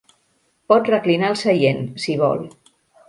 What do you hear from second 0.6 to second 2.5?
Pot reclinar el seient, si vol.